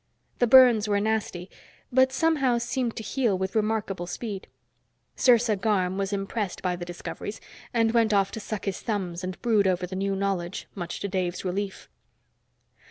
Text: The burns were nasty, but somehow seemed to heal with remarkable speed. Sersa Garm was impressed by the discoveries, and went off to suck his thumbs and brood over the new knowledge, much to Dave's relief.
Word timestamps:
The 0.39 0.47
burns 0.47 0.87
were 0.87 0.99
nasty, 0.99 1.47
but 1.91 2.11
somehow 2.11 2.57
seemed 2.57 2.95
to 2.95 3.03
heal 3.03 3.37
with 3.37 3.53
remarkable 3.53 4.07
speed. 4.07 4.47
Sersa 5.15 5.55
Garm 5.55 5.95
was 5.99 6.11
impressed 6.11 6.63
by 6.63 6.75
the 6.75 6.85
discoveries, 6.85 7.39
and 7.71 7.91
went 7.91 8.11
off 8.11 8.31
to 8.31 8.39
suck 8.39 8.65
his 8.65 8.81
thumbs 8.81 9.23
and 9.23 9.39
brood 9.43 9.67
over 9.67 9.85
the 9.85 9.95
new 9.95 10.15
knowledge, 10.15 10.67
much 10.73 11.01
to 11.01 11.07
Dave's 11.07 11.45
relief. 11.45 11.87